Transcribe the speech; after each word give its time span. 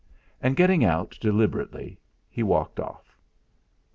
And, 0.41 0.55
getting 0.55 0.83
out 0.83 1.15
deliberately, 1.21 1.99
he 2.27 2.41
walked 2.41 2.79
off. 2.79 3.15